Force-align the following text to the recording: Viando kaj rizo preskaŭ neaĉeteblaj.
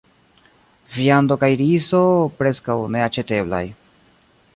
Viando 0.93 1.37
kaj 1.43 1.49
rizo 1.59 2.01
preskaŭ 2.39 2.79
neaĉeteblaj. 2.95 3.65